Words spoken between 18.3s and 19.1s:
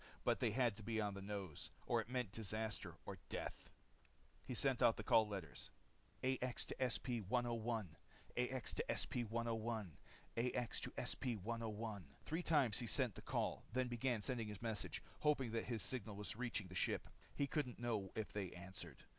they answered.